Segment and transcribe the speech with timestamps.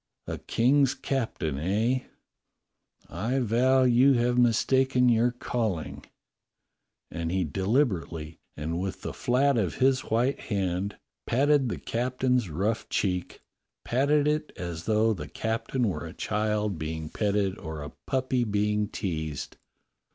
[0.25, 2.05] A King's captain, eh.^^
[3.07, 6.07] I vow you have mistaken your calling."
[7.11, 7.73] And he de 154 DOCTOR SYN
[8.31, 13.41] liberately and with the flat of his white hand patted the captain's rough cheek,
[13.85, 18.87] patted it as though the captain were a child being petted or a puppy being
[18.87, 19.57] teased.